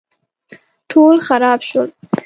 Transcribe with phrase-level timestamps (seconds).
[0.91, 1.89] ټول خراب شول